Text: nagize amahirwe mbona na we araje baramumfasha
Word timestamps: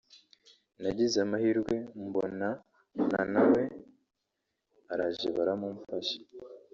nagize 0.81 1.17
amahirwe 1.25 1.73
mbona 2.05 2.47
na 3.33 3.43
we 3.51 3.63
araje 4.93 5.27
baramumfasha 5.35 6.17